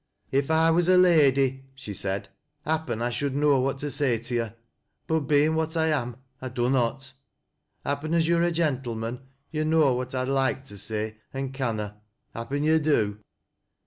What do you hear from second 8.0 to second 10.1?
A DIFFIOULT CASE. IS pen as yo're a gentleman yo' know